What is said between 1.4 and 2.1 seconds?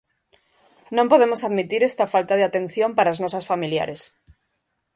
admitir esta